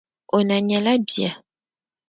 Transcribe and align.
O 0.35 0.37
na 0.47 0.57
nyɛla 0.67 0.93
bia. 1.07 1.31